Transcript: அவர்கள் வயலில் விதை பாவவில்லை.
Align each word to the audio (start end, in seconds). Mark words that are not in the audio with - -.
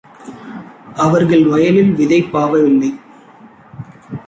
அவர்கள் 0.95 1.43
வயலில் 1.43 1.91
விதை 1.91 2.19
பாவவில்லை. 2.23 2.91